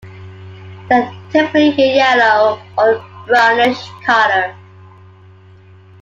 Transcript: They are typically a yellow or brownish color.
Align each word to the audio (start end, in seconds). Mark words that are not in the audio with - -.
They 0.89 0.95
are 0.95 1.13
typically 1.31 1.75
a 1.91 1.95
yellow 1.95 2.59
or 2.75 3.05
brownish 3.27 3.87
color. 4.03 4.55